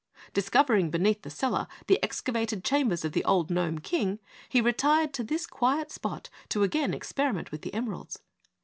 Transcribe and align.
Discovering 0.33 0.89
beneath 0.89 1.21
the 1.21 1.29
cellar 1.29 1.67
the 1.85 2.01
excavated 2.03 2.63
chambers 2.63 3.05
of 3.05 3.11
the 3.11 3.23
old 3.23 3.51
Gnome 3.51 3.77
King, 3.77 4.17
he 4.49 4.59
retired 4.59 5.13
to 5.13 5.23
this 5.23 5.45
quiet 5.45 5.91
spot 5.91 6.27
to 6.49 6.63
again 6.63 6.91
experiment 6.95 7.51
with 7.51 7.61
the 7.61 7.71
emeralds. 7.71 8.19